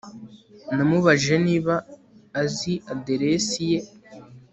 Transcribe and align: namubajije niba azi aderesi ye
namubajije 0.75 1.35
niba 1.47 1.73
azi 2.41 2.73
aderesi 2.91 3.61
ye 3.71 3.79